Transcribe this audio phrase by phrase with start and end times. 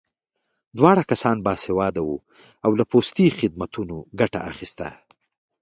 [0.77, 2.17] دواړه کسان باسواده وو
[2.65, 4.79] او له پوستي خدمتونو ګټه اخیست